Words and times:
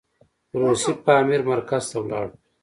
روسي 0.59 0.91
پامیر 1.05 1.41
مرکز 1.51 1.83
ته 1.91 1.97
ولاړو. 2.01 2.33